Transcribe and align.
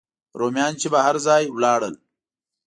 رومیان 0.39 0.73
چې 0.81 0.87
به 0.93 0.99
هر 1.05 1.15
ځای 1.27 1.43
لاړل. 1.63 1.95